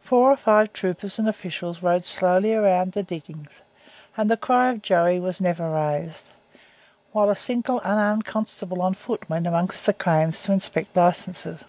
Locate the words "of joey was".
4.70-5.40